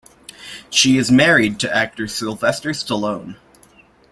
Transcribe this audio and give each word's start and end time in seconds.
She 0.71 0.97
is 0.97 1.11
married 1.11 1.59
to 1.59 1.71
actor 1.71 2.07
Sylvester 2.07 2.71
Stallone. 2.71 3.35